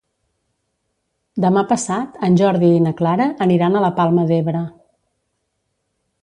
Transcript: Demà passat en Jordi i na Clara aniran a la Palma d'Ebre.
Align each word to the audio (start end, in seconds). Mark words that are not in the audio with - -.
Demà 1.43 1.63
passat 1.71 2.17
en 2.29 2.39
Jordi 2.41 2.71
i 2.77 2.79
na 2.87 2.95
Clara 3.03 3.29
aniran 3.47 3.77
a 3.77 3.83
la 3.85 3.93
Palma 4.01 4.25
d'Ebre. 4.33 4.65